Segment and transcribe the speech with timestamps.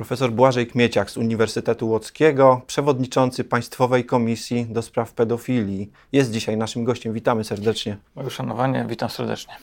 [0.00, 6.84] Profesor Błażej Kmieciak z Uniwersytetu Łockiego, przewodniczący Państwowej Komisji do Spraw Pedofilii, jest dzisiaj naszym
[6.84, 7.12] gościem.
[7.12, 7.96] Witamy serdecznie.
[8.14, 9.54] Moje uszanowanie, witam serdecznie.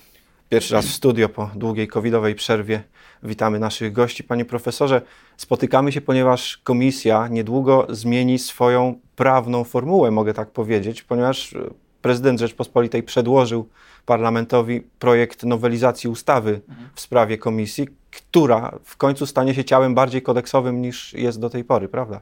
[0.50, 2.84] Pierwszy raz w studio po długiej covidowej przerwie.
[3.24, 4.24] Witamy naszych gości.
[4.24, 5.02] Panie profesorze,
[5.38, 11.56] spotykamy się, ponieważ komisja niedługo zmieni swoją prawną formułę, mogę tak powiedzieć, ponieważ
[12.02, 13.70] prezydent Rzeczpospolitej przedłożył
[14.06, 16.62] parlamentowi projekt nowelizacji ustawy
[16.96, 17.88] w sprawie komisji,
[18.18, 22.20] która w końcu stanie się ciałem bardziej kodeksowym niż jest do tej pory, prawda?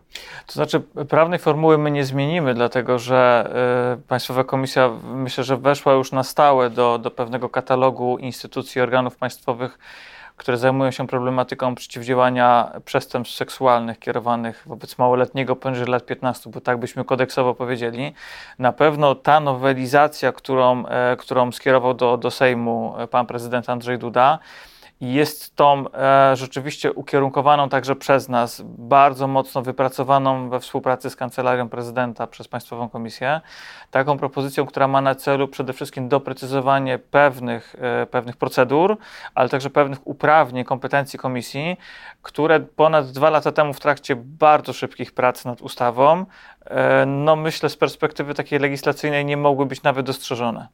[0.48, 0.80] To znaczy,
[1.10, 3.50] prawnej formuły my nie zmienimy, dlatego że
[3.98, 9.16] y, Państwowa Komisja myślę, że weszła już na stałe do, do pewnego katalogu instytucji, organów
[9.16, 9.80] państwowych,
[10.38, 16.78] które zajmują się problematyką przeciwdziałania przestępstw seksualnych kierowanych wobec małoletniego poniżej lat 15, bo tak
[16.78, 18.14] byśmy kodeksowo powiedzieli.
[18.60, 24.40] Na pewno ta nowelizacja, którą, e, którą skierował do, do Sejmu pan prezydent Andrzej Duda,
[25.02, 31.70] jest tą e, rzeczywiście ukierunkowaną także przez nas, bardzo mocno wypracowaną we współpracy z Kancelarią
[31.70, 33.42] Prezydenta przez Państwową Komisję,
[33.92, 38.98] taką propozycją, która ma na celu przede wszystkim doprecyzowanie pewnych, e, pewnych procedur,
[39.36, 41.78] ale także pewnych uprawnień, kompetencji Komisji,
[42.22, 46.26] które ponad dwa lata temu w trakcie bardzo szybkich prac nad ustawą,
[46.66, 50.68] e, no myślę z perspektywy takiej legislacyjnej nie mogły być nawet dostrzeżone.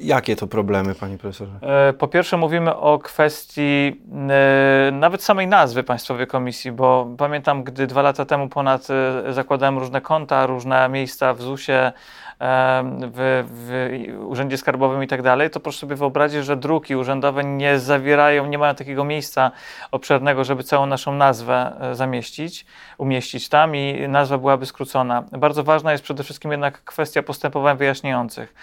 [0.00, 1.52] Jakie to problemy, panie profesorze?
[1.62, 7.86] E, po pierwsze, mówimy o kwestii e, nawet samej nazwy Państwowej Komisji, bo pamiętam, gdy
[7.86, 11.92] dwa lata temu ponad e, zakładałem różne konta, różne miejsca w ZUS-ie,
[12.40, 17.78] w, w Urzędzie Skarbowym i tak dalej, to proszę sobie wyobrazić, że druki urzędowe nie
[17.78, 19.50] zawierają, nie mają takiego miejsca
[19.90, 22.66] obszernego, żeby całą naszą nazwę zamieścić,
[22.98, 25.24] umieścić tam i nazwa byłaby skrócona.
[25.32, 28.54] Bardzo ważna jest przede wszystkim jednak kwestia postępowań wyjaśniających.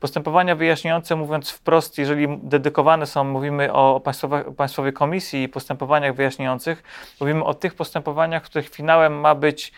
[0.00, 0.81] Postępowania wyjaśniające,
[1.16, 4.00] mówiąc wprost, jeżeli dedykowane są, mówimy o
[4.56, 6.82] Państwowej, Komisji i postępowaniach wyjaśniających,
[7.20, 9.72] mówimy o tych postępowaniach, których finałem ma być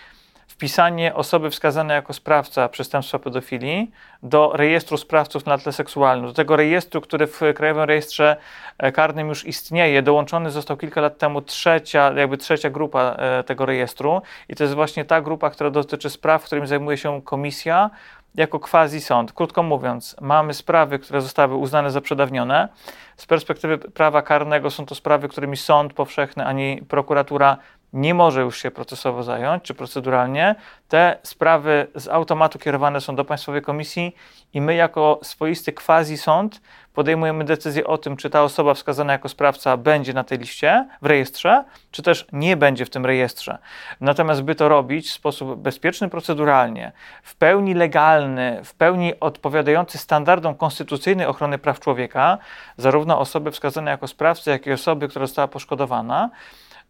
[0.55, 3.91] wpisanie osoby wskazanej jako sprawca przestępstwa pedofilii
[4.23, 8.37] do rejestru sprawców na tle seksualnym, do tego rejestru, który w Krajowym Rejestrze
[8.79, 10.03] e, Karnym już istnieje.
[10.03, 14.75] Dołączony został kilka lat temu trzecia, jakby trzecia grupa e, tego rejestru i to jest
[14.75, 17.91] właśnie ta grupa, która dotyczy spraw, którymi zajmuje się komisja
[18.35, 19.33] jako quasi sąd.
[19.33, 22.69] Krótko mówiąc, mamy sprawy, które zostały uznane za przedawnione.
[23.17, 27.57] Z perspektywy prawa karnego są to sprawy, którymi sąd powszechny ani prokuratura
[27.95, 30.55] nie może już się procesowo zająć, czy proceduralnie.
[30.89, 34.17] Te sprawy z automatu kierowane są do Państwowej Komisji
[34.53, 36.61] i my jako swoisty quasi sąd
[36.95, 41.07] podejmujemy decyzję o tym, czy ta osoba wskazana jako sprawca będzie na tej liście w
[41.07, 43.59] rejestrze, czy też nie będzie w tym rejestrze.
[44.01, 50.55] Natomiast by to robić w sposób bezpieczny proceduralnie, w pełni legalny, w pełni odpowiadający standardom
[50.55, 52.39] konstytucyjnej ochrony praw człowieka,
[52.77, 56.31] zarówno osoby wskazane jako sprawcy, jak i osoby, która została poszkodowana,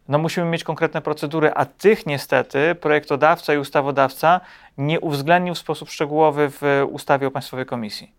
[0.07, 4.41] no musimy mieć konkretne procedury, a tych niestety projektodawca i ustawodawca
[4.77, 6.61] nie uwzględnił w sposób szczegółowy w
[6.91, 8.11] ustawie o Państwowej Komisji.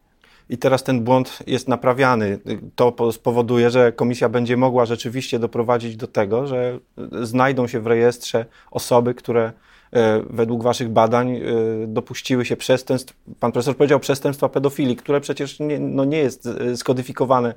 [0.50, 2.38] I teraz ten błąd jest naprawiany.
[2.76, 6.78] To spowoduje, że komisja będzie mogła rzeczywiście doprowadzić do tego, że
[7.22, 9.52] znajdą się w rejestrze osoby, które
[10.30, 11.40] według Waszych badań e,
[11.86, 16.76] dopuściły się przestępstw, Pan profesor powiedział przestępstwa pedofilii, które przecież nie, no nie jest e,
[16.76, 17.54] skodyfikowane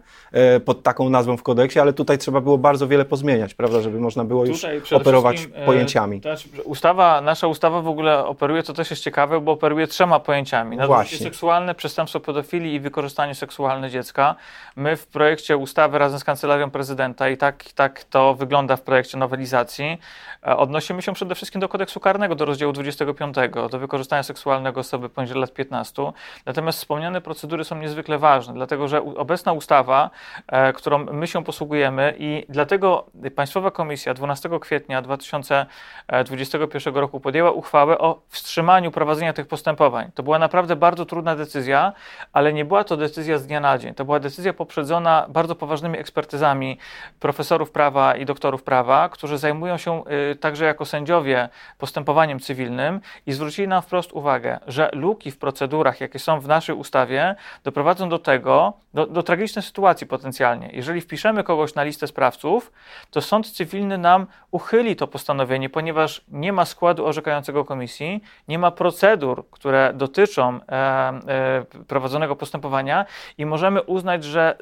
[0.65, 4.23] pod taką nazwą w kodeksie, ale tutaj trzeba było bardzo wiele pozmieniać, prawda, żeby można
[4.23, 6.21] było już operować pojęciami.
[6.63, 10.77] ustawa, nasza ustawa w ogóle operuje, to też jest ciekawe, bo operuje trzema pojęciami.
[10.77, 14.35] Nadużycie seksualne, przestępstwo pedofilii i wykorzystanie seksualne dziecka.
[14.75, 19.17] My w projekcie ustawy razem z Kancelarią Prezydenta i tak, tak to wygląda w projekcie
[19.17, 19.97] nowelizacji,
[20.41, 23.35] odnosimy się przede wszystkim do kodeksu karnego, do rozdziału 25,
[23.71, 26.11] do wykorzystania seksualnego osoby poniżej lat 15.
[26.45, 30.09] Natomiast wspomniane procedury są niezwykle ważne, dlatego że obecna ustawa,
[30.47, 37.97] e, którą my się posługujemy i dlatego Państwowa Komisja 12 kwietnia 2021 roku podjęła uchwałę
[37.97, 40.11] o wstrzymaniu prowadzenia tych postępowań.
[40.15, 41.93] To była naprawdę bardzo trudna decyzja,
[42.33, 43.93] ale nie była to decyzja z dnia na dzień.
[43.93, 46.77] To była decyzja poprzedzona bardzo poważnymi ekspertyzami
[47.19, 53.01] profesorów prawa i doktorów prawa, którzy zajmują się y, także jako sędziowie postępowaniem postępowaniem cywilnym
[53.25, 58.09] i zwrócili nam wprost uwagę, że luki w procedurach, jakie są w naszej ustawie, doprowadzą
[58.09, 60.69] do tego, do, do tragicznej sytuacji potencjalnie.
[60.73, 62.71] Jeżeli wpiszemy kogoś na listę sprawców,
[63.11, 68.71] to sąd cywilny nam uchyli to postanowienie, ponieważ nie ma składu orzekającego komisji, nie ma
[68.71, 73.05] procedur, które dotyczą e, e, prowadzonego postępowania
[73.37, 74.57] i możemy uznać, że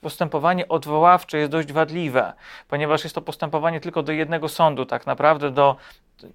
[0.00, 2.32] postępowanie odwoławcze jest dość wadliwe,
[2.68, 5.76] ponieważ jest to postępowanie tylko do jednego sądu, tak naprawdę do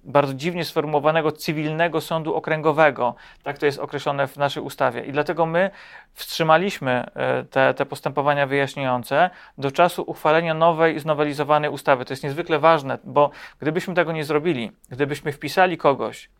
[0.04, 3.14] bardzo dziwnie sformułowanego cywilnego sądu okręgowego.
[3.42, 5.04] Tak to jest określone w naszej ustawie.
[5.04, 5.70] I dlatego my
[6.14, 12.04] wstrzymaliśmy e, te, te postępowania wyjaśniające do czasu uchwalenia nowej, znowelizowanej ustawy.
[12.04, 13.30] To jest niezwykle ważne, bo
[13.60, 16.30] gdybyśmy tego nie zrobili, gdybyśmy wpisali kogoś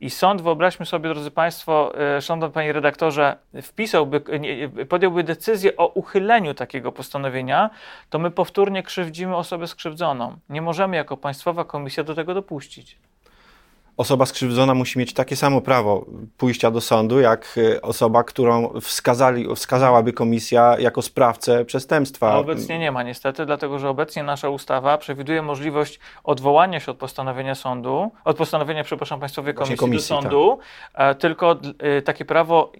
[0.00, 4.22] i sąd, wyobraźmy sobie, drodzy Państwo, e, szanowny Panie Redaktorze, wpisałby,
[4.88, 7.70] podjąłby decyzję o uchyleniu takiego postanowienia,
[8.10, 10.36] to my powtórnie krzywdzimy osobę skrzywdzoną.
[10.48, 12.85] Nie możemy jako Państwowa Komisja do tego dopuścić
[13.96, 16.06] osoba skrzywdzona musi mieć takie samo prawo
[16.38, 22.32] pójścia do sądu, jak e, osoba, którą wskazali, wskazałaby komisja jako sprawcę przestępstwa.
[22.32, 26.96] A obecnie nie ma niestety, dlatego że obecnie nasza ustawa przewiduje możliwość odwołania się od
[26.96, 30.58] postanowienia sądu, od postanowienia, przepraszam, Państwowej Komisji, komisji, do sądu,
[30.92, 31.18] tak.
[31.18, 32.72] tylko e, takie prawo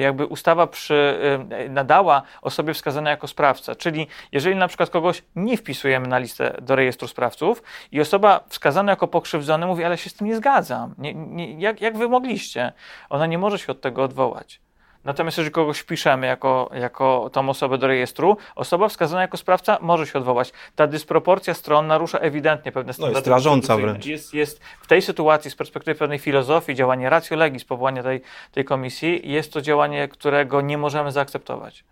[0.00, 1.18] jakby ustawa przy,
[1.50, 6.56] e, nadała osobie wskazanej jako sprawca, czyli jeżeli na przykład kogoś nie wpisujemy na listę
[6.62, 7.62] do rejestru sprawców
[7.92, 10.94] i osoba wskazana jako pokrzywdzony mówi, ale się z tym nie zgadza, zgadzam.
[10.98, 12.72] Nie, nie, jak, jak wy mogliście?
[13.10, 14.60] Ona nie może się od tego odwołać.
[15.04, 20.06] Natomiast jeżeli kogoś wpiszemy jako, jako tą osobę do rejestru, osoba wskazana jako sprawca może
[20.06, 20.52] się odwołać.
[20.76, 23.14] Ta dysproporcja stron narusza ewidentnie pewne standardy.
[23.14, 24.06] No jest rażąca wręcz.
[24.06, 28.20] Jest, jest w tej sytuacji z perspektywy pewnej filozofii, działanie ratio legis, powołania tej,
[28.52, 31.84] tej komisji, jest to działanie, którego nie możemy zaakceptować.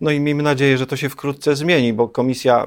[0.00, 2.66] No i miejmy nadzieję, że to się wkrótce zmieni, bo komisja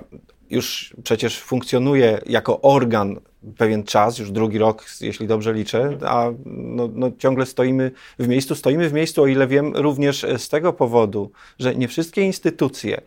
[0.50, 3.20] już przecież funkcjonuje jako organ
[3.58, 8.56] pewien czas, już drugi rok, jeśli dobrze liczę, a no, no, ciągle stoimy w miejscu.
[8.56, 13.02] Stoimy w miejscu, o ile wiem, również z tego powodu, że nie wszystkie instytucje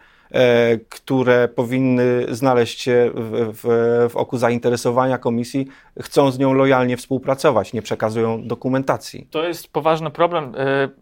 [0.89, 5.67] które powinny znaleźć się w, w, w oku zainteresowania komisji,
[6.01, 9.27] chcą z nią lojalnie współpracować, nie przekazują dokumentacji.
[9.31, 10.55] To jest poważny problem.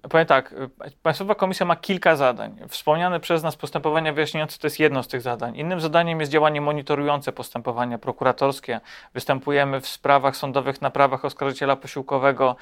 [0.03, 2.57] E, powiem tak, e, Państwowa Komisja ma kilka zadań.
[2.69, 5.57] Wspomniane przez nas postępowania wyjaśniające to jest jedno z tych zadań.
[5.57, 8.81] Innym zadaniem jest działanie monitorujące postępowania prokuratorskie.
[9.15, 12.57] Występujemy w sprawach sądowych na prawach oskarżyciela posiłkowego,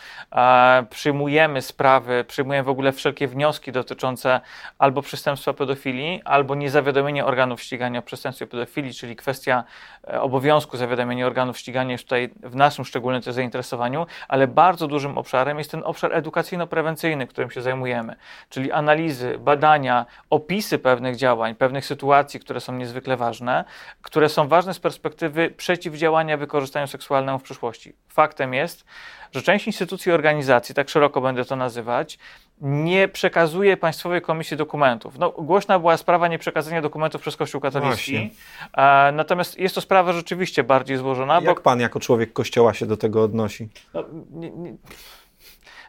[0.91, 4.41] przyjmujemy sprawy, przyjmujemy w ogóle wszelkie wnioski dotyczące
[4.79, 9.65] albo przestępstwa pedofilii, albo niezawiadomienie organów ścigania o przestępstwie pedofilii, czyli kwestia
[10.09, 15.59] e, obowiązku zawiadomienia organów ścigania jest tutaj w naszym szczególnym zainteresowaniu, ale bardzo dużym obszarem
[15.59, 18.17] jest ten obszar edukacyjno-prewencyjny, którym się zajmujemy,
[18.49, 23.65] czyli analizy, badania, opisy pewnych działań, pewnych sytuacji, które są niezwykle ważne,
[24.03, 27.95] które są ważne z perspektywy przeciwdziałania wykorzystaniu seksualnemu w przyszłości.
[28.09, 28.85] Faktem jest,
[29.33, 32.19] że część instytucji i organizacji, tak szeroko będę to nazywać,
[32.61, 35.19] nie przekazuje Państwowej Komisji dokumentów.
[35.19, 38.31] No, głośna była sprawa nieprzekazania dokumentów przez Kościół katolicki,
[38.77, 41.35] e, natomiast jest to sprawa rzeczywiście bardziej złożona.
[41.35, 41.63] Jak bo...
[41.63, 43.69] Pan jako człowiek Kościoła się do tego odnosi?
[43.95, 44.75] No, nie, nie...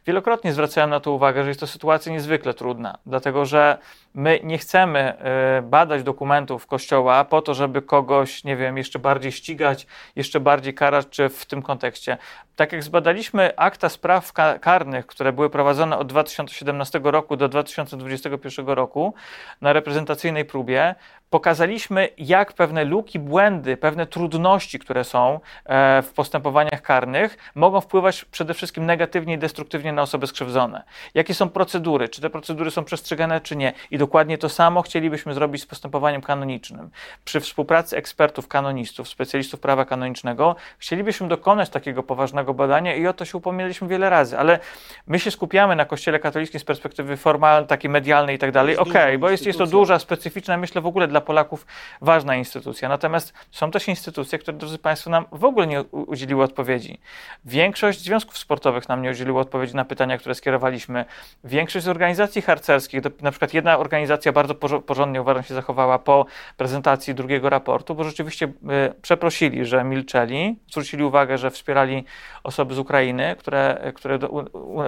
[0.08, 3.78] Wielokrotnie zwracałem na to uwagę, że jest to sytuacja niezwykle trudna, dlatego że
[4.14, 9.32] my nie chcemy e, badać dokumentów Kościoła po to, żeby kogoś, nie wiem, jeszcze bardziej
[9.32, 12.18] ścigać, jeszcze bardziej karać, czy w tym kontekście.
[12.56, 19.14] Tak jak zbadaliśmy akta spraw karnych, które były prowadzone od 2017 roku do 2021 roku
[19.62, 20.96] na reprezentacyjnej próbie,
[21.30, 28.26] pokazaliśmy, jak pewne luki, błędy, pewne trudności, które są e, w postępowaniach karnych, mogą wpływać
[28.26, 30.84] przede wszystkim negatywnie i destruktywnie na osoby skrzywdzone.
[31.14, 33.74] Jakie są procedury, czy te procedury są przestrzegane, czy nie.
[33.92, 36.90] I dokładnie to samo chcielibyśmy zrobić z postępowaniem kanonicznym.
[37.26, 43.26] Przy współpracy ekspertów, kanonistów, specjalistów prawa kanonicznego, chcielibyśmy dokonać takiego poważnego badania i o to
[43.26, 44.60] się upomnieliśmy wiele razy, ale
[45.08, 48.78] my się skupiamy na Kościele katolickim z perspektywy formalnej, takiej medialnej i tak dalej.
[48.78, 51.66] Okej, okay, bo jest, jest to duża, specyficzna, myślę w ogóle dla Polaków
[52.02, 52.90] ważna instytucja.
[52.90, 57.00] Natomiast są też instytucje, które, drodzy Państwo, nam w ogóle nie udzieliły odpowiedzi.
[57.46, 61.06] Większość związków sportowych nam nie udzieliło odpowiedzi na pytania, które skierowaliśmy.
[61.44, 63.89] Większość z organizacji harcerskich, na przykład jedna organizacja
[64.34, 66.26] bardzo porządnie, uważam, się zachowała po
[66.58, 68.52] prezentacji drugiego raportu, bo rzeczywiście y,
[69.02, 72.06] przeprosili, że milczeli, zwrócili uwagę, że wspierali
[72.44, 74.20] osoby z Ukrainy, które, które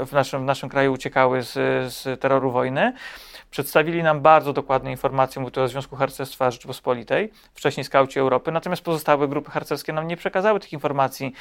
[0.05, 1.53] w, naszym, w naszym kraju uciekały z,
[1.93, 2.93] z terroru wojny.
[3.51, 8.81] Przedstawili nam bardzo dokładne informacje, mówię tu o Związku Harcerstwa Rzeczypospolitej, wcześniej Skauci Europy, natomiast
[8.81, 11.33] pozostałe grupy harcerskie nam nie przekazały tych informacji.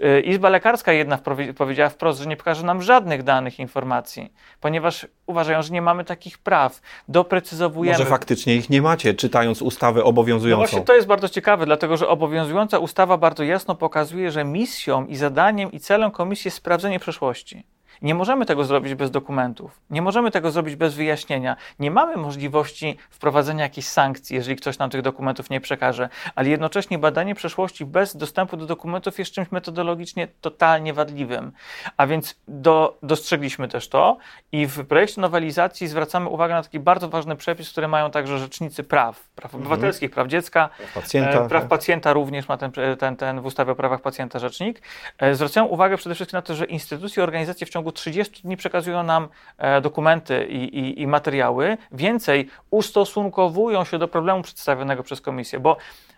[0.00, 1.18] Y, Izba Lekarska jedna
[1.56, 6.38] powiedziała wprost, że nie pokaże nam żadnych danych informacji, ponieważ uważają, że nie mamy takich
[6.38, 6.80] praw.
[7.08, 7.98] Doprecyzowujemy.
[7.98, 10.62] Może faktycznie ich nie macie, czytając ustawę obowiązującą.
[10.62, 15.06] No właśnie to jest bardzo ciekawe, dlatego że obowiązująca ustawa bardzo jasno pokazuje, że misją
[15.06, 17.64] i zadaniem i celem komisji jest sprawdzenie przeszłości.
[18.02, 19.80] Nie możemy tego zrobić bez dokumentów.
[19.90, 21.56] Nie możemy tego zrobić bez wyjaśnienia.
[21.78, 26.98] Nie mamy możliwości wprowadzenia jakichś sankcji, jeżeli ktoś nam tych dokumentów nie przekaże, ale jednocześnie
[26.98, 31.52] badanie przeszłości bez dostępu do dokumentów jest czymś metodologicznie totalnie wadliwym.
[31.96, 34.16] A więc do, dostrzegliśmy też to
[34.52, 38.84] i w projekcie nowelizacji zwracamy uwagę na taki bardzo ważny przepis, który mają także rzecznicy
[38.84, 39.62] praw, praw mhm.
[39.62, 41.68] obywatelskich, praw dziecka, praw pacjenta, e, praw tak.
[41.68, 44.82] pacjenta również ma ten, ten, ten w ustawie o prawach pacjenta rzecznik.
[45.18, 48.56] E, zwracają uwagę przede wszystkim na to, że instytucje i organizacje w ciągu 30 dni
[48.56, 51.76] przekazują nam e, dokumenty i, i, i materiały.
[51.92, 55.76] Więcej, ustosunkowują się do problemu przedstawionego przez komisję, bo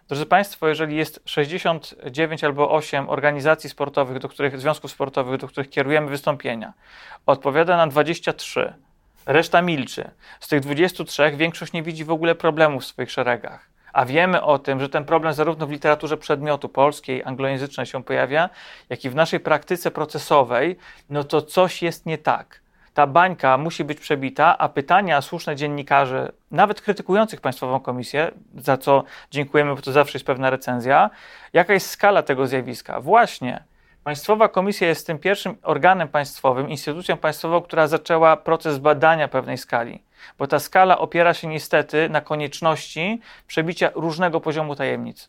[0.08, 5.70] Drodzy Państwo, jeżeli jest 69 albo 8 organizacji sportowych, do których, związków sportowych, do których
[5.70, 6.72] kierujemy wystąpienia,
[7.26, 8.74] odpowiada nam 23,
[9.26, 10.10] reszta milczy.
[10.40, 13.73] Z tych 23 większość nie widzi w ogóle problemu w swoich szeregach.
[13.94, 18.50] A wiemy o tym, że ten problem zarówno w literaturze przedmiotu polskiej, anglojęzycznej się pojawia,
[18.88, 20.76] jak i w naszej praktyce procesowej,
[21.10, 26.32] no to coś jest nie tak ta bańka musi być przebita, a pytania słuszne dziennikarzy,
[26.50, 31.10] nawet krytykujących Państwową Komisję, za co dziękujemy, bo to zawsze jest pewna recenzja,
[31.52, 33.00] jaka jest skala tego zjawiska?
[33.00, 33.64] Właśnie.
[34.04, 40.02] Państwowa Komisja jest tym pierwszym organem państwowym, instytucją państwową, która zaczęła proces badania pewnej skali,
[40.38, 45.28] bo ta skala opiera się niestety na konieczności przebicia różnego poziomu tajemnic.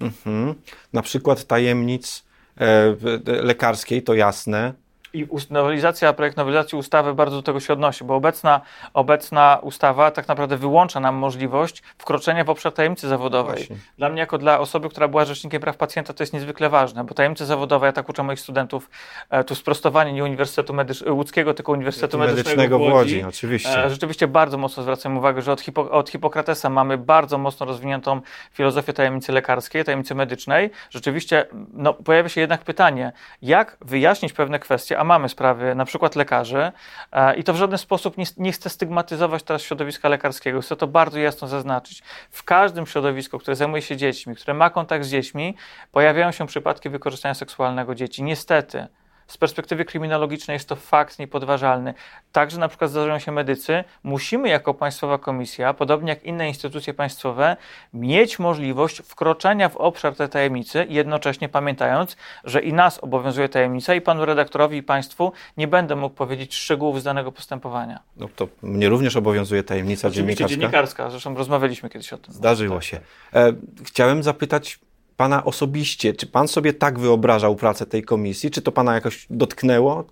[0.00, 0.54] Mhm.
[0.92, 2.24] Na przykład tajemnic
[2.60, 4.74] e, lekarskiej, to jasne,
[5.12, 8.60] i nowelizacja, projekt nowelizacji ustawy bardzo do tego się odnosi, bo obecna,
[8.94, 13.56] obecna ustawa tak naprawdę wyłącza nam możliwość wkroczenia w obszar tajemnicy zawodowej.
[13.56, 13.76] Właśnie.
[13.98, 17.14] Dla mnie, jako dla osoby, która była rzecznikiem praw pacjenta, to jest niezwykle ważne, bo
[17.14, 18.90] tajemnica zawodowa, ja tak uczę moich studentów,
[19.30, 22.92] e, tu sprostowanie nie Uniwersytetu Medycz- Łódzkiego, tylko Uniwersytetu Medycznego, Medycznego w Łodzi.
[23.16, 23.84] Łodzi oczywiście.
[23.84, 28.20] E, rzeczywiście bardzo mocno zwracam uwagę, że od, Hipo- od Hipokratesa mamy bardzo mocno rozwiniętą
[28.52, 30.70] filozofię tajemnicy lekarskiej, tajemnicy medycznej.
[30.90, 33.12] Rzeczywiście no, pojawia się jednak pytanie,
[33.42, 36.72] jak wyjaśnić pewne kwestie, a mamy sprawy na przykład lekarzy
[37.12, 40.86] e, i to w żaden sposób nie, nie chcę stygmatyzować teraz środowiska lekarskiego, chcę to
[40.86, 42.02] bardzo jasno zaznaczyć.
[42.30, 45.56] W każdym środowisku, które zajmuje się dziećmi, które ma kontakt z dziećmi,
[45.92, 48.22] pojawiają się przypadki wykorzystania seksualnego dzieci.
[48.22, 48.86] Niestety
[49.28, 51.94] z perspektywy kryminologicznej jest to fakt niepodważalny.
[52.32, 53.84] Także na przykład zdarzają się medycy.
[54.02, 57.56] Musimy jako Państwowa Komisja, podobnie jak inne instytucje państwowe,
[57.94, 64.00] mieć możliwość wkroczenia w obszar tej tajemnicy, jednocześnie pamiętając, że i nas obowiązuje tajemnica i
[64.00, 68.00] panu redaktorowi i państwu nie będę mógł powiedzieć szczegółów z danego postępowania.
[68.16, 70.60] No to mnie również obowiązuje tajemnica Oczywiście dziennikarska.
[70.60, 72.34] dziennikarska, zresztą rozmawialiśmy kiedyś o tym.
[72.34, 72.84] Zdarzyło tak.
[72.84, 73.00] się.
[73.34, 73.52] E,
[73.84, 74.78] chciałem zapytać
[75.18, 78.50] Pana osobiście, czy Pan sobie tak wyobrażał pracę tej komisji?
[78.50, 80.04] Czy to Pana jakoś dotknęło?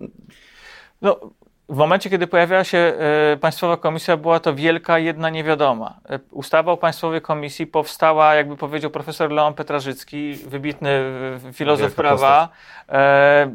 [1.02, 1.20] No,
[1.68, 6.00] w momencie, kiedy pojawiała się e, Państwowa Komisja, była to wielka jedna niewiadoma.
[6.08, 12.02] E, ustawa o Państwowej Komisji powstała, jakby powiedział profesor Leon Petrażycki, wybitny e, filozof Wielka
[12.02, 12.49] prawa,
[12.88, 13.50] e,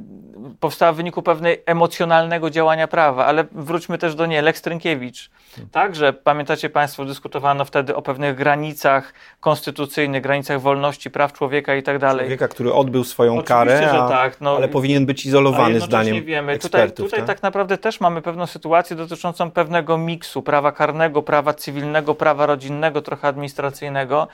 [0.60, 5.30] powstała w wyniku pewnej emocjonalnego działania prawa, ale wróćmy też do niej, Lex Trynkiewicz.
[5.72, 12.00] Także, pamiętacie Państwo, dyskutowano wtedy o pewnych granicach konstytucyjnych, granicach wolności, praw człowieka i tak
[12.00, 12.26] dalej.
[12.26, 16.52] Człowieka, który odbył swoją Oczywiście, karę, a, tak, no, ale powinien być izolowany zdaniem wiemy.
[16.52, 17.28] Ekspertów, tutaj, tutaj tak?
[17.28, 23.02] tak naprawdę też mamy pewną sytuację dotyczącą pewnego miksu prawa karnego, prawa cywilnego, prawa rodzinnego,
[23.02, 24.28] trochę administracyjnego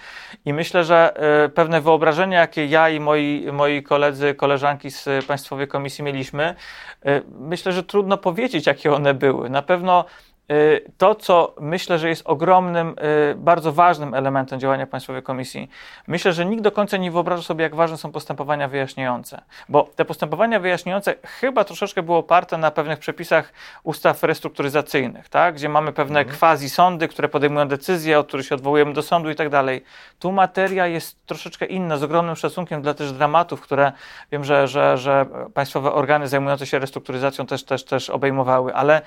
[0.45, 1.13] i myślę, że
[1.45, 6.55] y, pewne wyobrażenia, jakie ja i moi, moi koledzy, koleżanki z Państwowej Komisji mieliśmy,
[7.05, 9.49] y, myślę, że trudno powiedzieć, jakie one były.
[9.49, 10.05] Na pewno
[10.97, 12.95] to, co myślę, że jest ogromnym,
[13.31, 15.69] y, bardzo ważnym elementem działania Państwowej Komisji.
[16.07, 20.05] Myślę, że nikt do końca nie wyobraża sobie, jak ważne są postępowania wyjaśniające, bo te
[20.05, 25.55] postępowania wyjaśniające chyba troszeczkę były oparte na pewnych przepisach ustaw restrukturyzacyjnych, tak?
[25.55, 26.39] gdzie mamy pewne mhm.
[26.39, 29.83] quasi sądy, które podejmują decyzje, od których się odwołujemy do sądu i tak dalej.
[30.19, 33.91] Tu materia jest troszeczkę inna, z ogromnym szacunkiem dla też dramatów, które
[34.31, 39.01] wiem, że, że, że państwowe organy zajmujące się restrukturyzacją też, też, też obejmowały, ale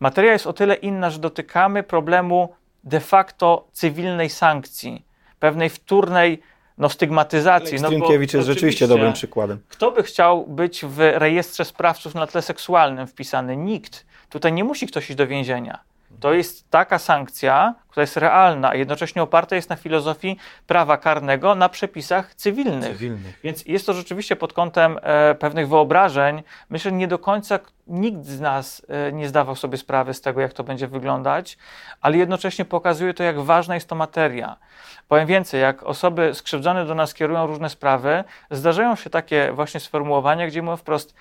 [0.00, 5.04] Materia jest o tyle inna, że dotykamy problemu de facto cywilnej sankcji,
[5.38, 6.42] pewnej wtórnej
[6.78, 7.80] no, stygmatyzacji.
[7.80, 9.60] No, Strymkiewicz jest rzeczywiście dobrym przykładem.
[9.68, 13.56] Kto by chciał być w rejestrze sprawców na tle seksualnym wpisany?
[13.56, 14.06] Nikt.
[14.28, 15.78] Tutaj nie musi ktoś iść do więzienia.
[16.20, 21.54] To jest taka sankcja, która jest realna, a jednocześnie oparta jest na filozofii prawa karnego,
[21.54, 22.92] na przepisach cywilnych.
[22.92, 23.40] cywilnych.
[23.44, 26.42] Więc jest to rzeczywiście pod kątem e, pewnych wyobrażeń.
[26.70, 30.40] Myślę, że nie do końca nikt z nas e, nie zdawał sobie sprawy z tego,
[30.40, 31.58] jak to będzie wyglądać,
[32.00, 34.56] ale jednocześnie pokazuje to, jak ważna jest to materia.
[35.08, 40.46] Powiem więcej, jak osoby skrzywdzone do nas kierują różne sprawy, zdarzają się takie właśnie sformułowania,
[40.46, 41.14] gdzie mówią wprost,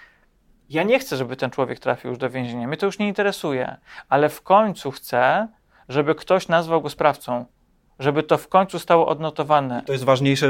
[0.72, 3.78] ja nie chcę, żeby ten człowiek trafił już do więzienia, mnie to już nie interesuje,
[4.10, 5.48] ale w końcu chcę,
[5.90, 7.46] żeby ktoś nazwał go sprawcą,
[8.00, 9.84] żeby to w końcu stało odnotowane.
[9.86, 10.48] To jest ważniejsze,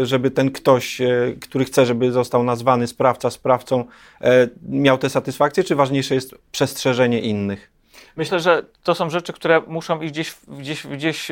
[0.00, 1.08] e, żeby ten ktoś, e,
[1.40, 3.84] który chce, żeby został nazwany sprawca, sprawcą,
[4.20, 7.72] e, miał tę satysfakcję, czy ważniejsze jest przestrzeżenie innych?
[8.16, 11.28] Myślę, że to są rzeczy, które muszą iść gdzieś, gdzieś, gdzieś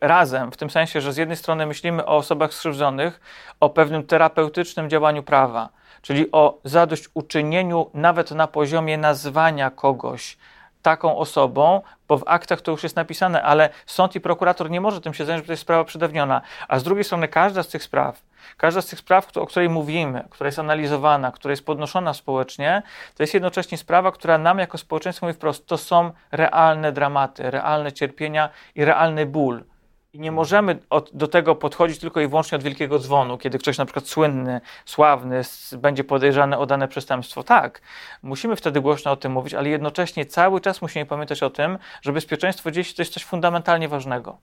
[0.00, 3.20] razem, w tym sensie, że z jednej strony myślimy o osobach skrzywdzonych,
[3.60, 5.68] o pewnym terapeutycznym działaniu prawa,
[6.02, 10.38] czyli o zadośćuczynieniu nawet na poziomie nazwania kogoś
[10.82, 15.00] taką osobą, bo w aktach to już jest napisane, ale sąd i prokurator nie może
[15.00, 16.40] tym się zająć, bo to jest sprawa przedawniona.
[16.68, 18.22] A z drugiej strony każda z tych spraw,
[18.56, 22.82] każda z tych spraw, o której mówimy, która jest analizowana, która jest podnoszona społecznie,
[23.16, 27.92] to jest jednocześnie sprawa, która nam jako społeczeństwo mówi wprost, to są realne dramaty, realne
[27.92, 29.64] cierpienia i realny ból.
[30.12, 33.78] I nie możemy od, do tego podchodzić tylko i wyłącznie od wielkiego dzwonu, kiedy ktoś
[33.78, 37.42] na przykład słynny, sławny będzie podejrzany o dane przestępstwo.
[37.42, 37.80] Tak,
[38.22, 42.12] musimy wtedy głośno o tym mówić, ale jednocześnie cały czas musimy pamiętać o tym, że
[42.12, 44.38] bezpieczeństwo dzieci to jest coś fundamentalnie ważnego.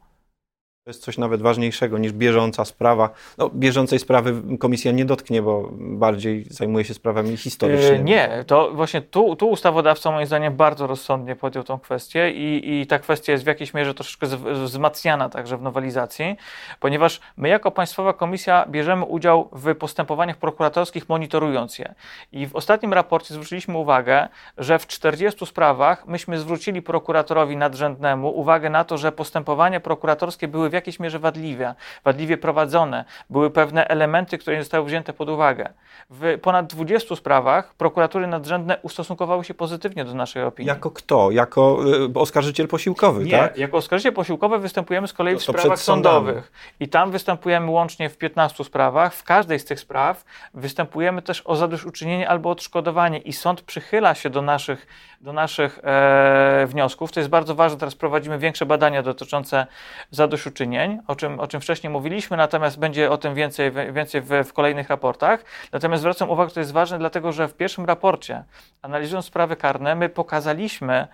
[0.85, 3.09] To jest coś nawet ważniejszego niż bieżąca sprawa.
[3.37, 7.97] No, bieżącej sprawy komisja nie dotknie, bo bardziej zajmuje się sprawami historycznymi.
[7.97, 12.81] Yy, nie, to właśnie tu, tu ustawodawca moim zdaniem bardzo rozsądnie podjął tą kwestię i,
[12.81, 14.27] i ta kwestia jest w jakiejś mierze troszeczkę
[14.63, 16.35] wzmacniana także w nowelizacji,
[16.79, 21.95] ponieważ my jako Państwowa Komisja bierzemy udział w postępowaniach prokuratorskich, monitorując je.
[22.31, 24.27] I w ostatnim raporcie zwróciliśmy uwagę,
[24.57, 30.74] że w 40 sprawach myśmy zwrócili prokuratorowi nadrzędnemu uwagę na to, że postępowania prokuratorskie były
[30.75, 33.05] jakiejś mierze wadliwie, wadliwie prowadzone.
[33.29, 35.69] Były pewne elementy, które nie zostały wzięte pod uwagę.
[36.09, 40.67] W ponad 20 sprawach prokuratury nadrzędne ustosunkowały się pozytywnie do naszej opinii.
[40.67, 41.31] Jako kto?
[41.31, 41.79] Jako
[42.15, 43.57] y, oskarżyciel posiłkowy, nie, tak?
[43.57, 46.51] jako oskarżyciel posiłkowy występujemy z kolei w sprawach sądowych.
[46.79, 49.13] I tam występujemy łącznie w 15 sprawach.
[49.13, 54.29] W każdej z tych spraw występujemy też o zadośćuczynienie albo odszkodowanie i sąd przychyla się
[54.29, 54.87] do naszych,
[55.21, 57.11] do naszych e, wniosków.
[57.11, 57.77] To jest bardzo ważne.
[57.77, 59.67] Teraz prowadzimy większe badania dotyczące
[60.11, 60.64] zadośćuczynienia
[61.07, 64.89] o czym, o czym wcześniej mówiliśmy, natomiast będzie o tym więcej, więcej w, w kolejnych
[64.89, 65.45] raportach.
[65.71, 68.43] Natomiast zwracam uwagę, to jest ważne, dlatego że w pierwszym raporcie,
[68.81, 71.07] analizując sprawy karne, my pokazaliśmy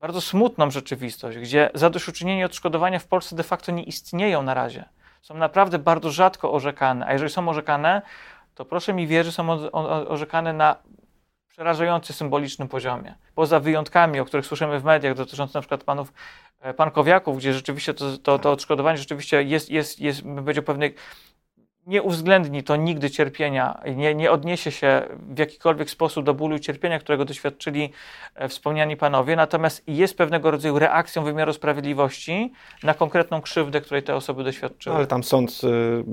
[0.00, 4.84] bardzo smutną rzeczywistość, gdzie zadośćuczynienie i odszkodowania w Polsce de facto nie istnieją na razie.
[5.22, 8.02] Są naprawdę bardzo rzadko orzekane, a jeżeli są orzekane,
[8.54, 9.50] to proszę mi wierzyć, są
[10.08, 10.76] orzekane na
[11.58, 13.14] przerażający symbolicznym poziomie.
[13.34, 16.12] Poza wyjątkami, o których słyszymy w mediach, dotyczących na przykład panów
[16.60, 20.94] E, pankowiaków, gdzie rzeczywiście to, to, to odszkodowanie rzeczywiście jest, jest, jest powiedział, pewnych
[21.88, 26.60] nie uwzględni to nigdy cierpienia nie, nie odniesie się w jakikolwiek sposób do bólu i
[26.60, 27.92] cierpienia, którego doświadczyli
[28.34, 32.52] e, wspomniani panowie, natomiast jest pewnego rodzaju reakcją wymiaru sprawiedliwości
[32.82, 34.96] na konkretną krzywdę, której te osoby doświadczyły.
[34.96, 36.04] Ale tam sąd, y,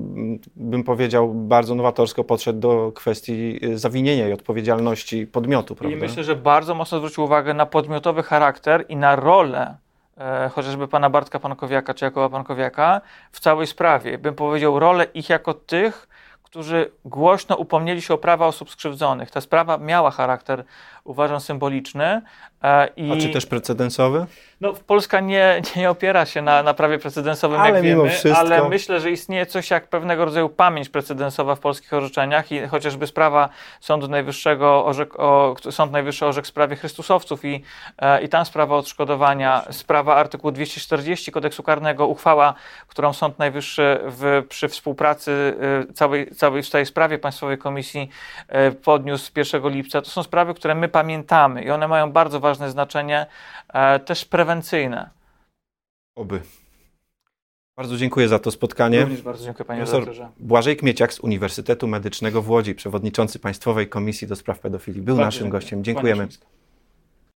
[0.55, 5.75] bym powiedział, bardzo nowatorsko podszedł do kwestii y, zawinienia i odpowiedzialności podmiotu.
[5.75, 5.97] Prawda?
[5.97, 9.84] I myślę, że bardzo mocno zwrócił uwagę na podmiotowy charakter i na rolę
[10.17, 13.01] e, chociażby pana Bartka Pankowiaka czy Jakoba Pankowiaka
[13.31, 14.17] w całej sprawie.
[14.17, 16.07] Bym powiedział rolę ich jako tych,
[16.55, 19.31] którzy głośno upomnieli się o prawa osób skrzywdzonych.
[19.31, 20.63] Ta sprawa miała charakter,
[21.03, 22.21] uważam, symboliczny.
[22.65, 23.11] E, I...
[23.11, 24.25] A czy też precedensowy?
[24.61, 28.39] No, Polska nie, nie opiera się na, na prawie precedensowym, ale jak mimo wiemy, wszystko...
[28.39, 33.07] ale myślę, że istnieje coś jak pewnego rodzaju pamięć precedensowa w polskich orzeczeniach i chociażby
[33.07, 33.49] sprawa
[33.79, 37.63] Sądu Najwyższego, orzek, o, Sąd Najwyższy orzekł w sprawie Chrystusowców i,
[37.97, 42.53] e, i tam sprawa odszkodowania, sprawa artykułu 240 kodeksu karnego, uchwała,
[42.87, 45.57] którą Sąd Najwyższy w, przy współpracy
[45.89, 48.09] e, całej, całej w tej sprawie Państwowej Komisji
[48.47, 52.54] e, podniósł 1 lipca, to są sprawy, które my pamiętamy i one mają bardzo ważne
[52.55, 53.25] znaczenie,
[53.73, 55.09] e, też prewencyjne.
[56.15, 56.41] Oby.
[57.77, 59.01] Bardzo dziękuję za to spotkanie.
[59.01, 60.29] Również bardzo dziękuję panie doktorze.
[60.39, 65.25] Błażej Kmieciak z Uniwersytetu Medycznego w Łodzi, przewodniczący Państwowej Komisji do Spraw Pedofilii, był bardzo
[65.25, 65.61] naszym dziękuję.
[65.61, 65.83] gościem.
[65.83, 66.27] Dziękujemy.